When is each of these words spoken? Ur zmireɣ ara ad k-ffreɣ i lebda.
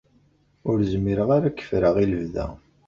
Ur 0.69 0.77
zmireɣ 0.91 1.29
ara 1.35 1.47
ad 1.49 1.53
k-ffreɣ 1.55 1.95
i 2.03 2.05
lebda. 2.11 2.47